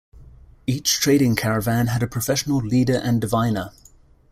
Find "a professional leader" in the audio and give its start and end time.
2.01-2.97